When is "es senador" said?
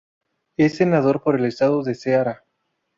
0.57-1.21